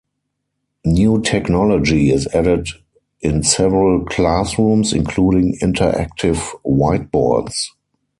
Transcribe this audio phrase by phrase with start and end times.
[0.83, 2.69] New technology is added
[3.19, 7.67] in several classrooms, including interactive whiteboards.